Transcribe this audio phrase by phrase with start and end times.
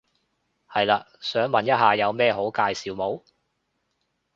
[0.67, 3.21] 係嘞，想問一下有咩好介紹冇？